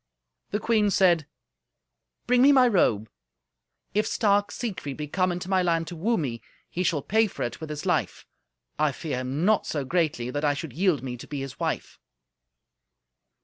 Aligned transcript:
The 0.49 0.59
queen 0.59 0.89
said, 0.89 1.27
"Bring 2.25 2.41
me 2.41 2.51
my 2.51 2.67
robe. 2.67 3.07
If 3.93 4.07
stark 4.07 4.49
Siegfried 4.51 4.97
be 4.97 5.07
come 5.07 5.31
into 5.31 5.47
my 5.47 5.61
land 5.61 5.85
to 5.89 5.95
woo 5.95 6.17
me, 6.17 6.41
he 6.71 6.81
shall 6.81 7.03
pay 7.03 7.27
for 7.27 7.43
it 7.43 7.61
with 7.61 7.69
his 7.69 7.85
life. 7.85 8.25
I 8.79 8.93
fear 8.93 9.17
him 9.19 9.45
not 9.45 9.67
so 9.67 9.85
greatly 9.85 10.31
that 10.31 10.43
I 10.43 10.55
should 10.55 10.73
yield 10.73 11.03
me 11.03 11.17
to 11.17 11.27
be 11.27 11.41
his 11.41 11.59
wife." 11.59 11.99